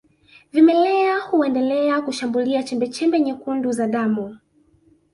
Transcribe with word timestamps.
Vimelea 0.53 1.19
huendelea 1.21 2.01
kushambulia 2.01 2.63
chembechembe 2.63 3.19
nyekundu 3.19 3.71
za 3.71 3.87
damu 3.87 4.37